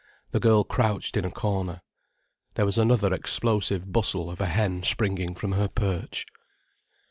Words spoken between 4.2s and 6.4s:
of a hen springing from her perch.